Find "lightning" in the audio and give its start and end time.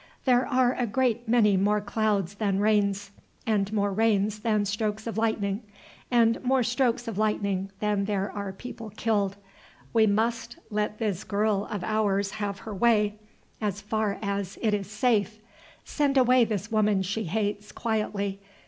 5.15-5.61, 7.19-7.69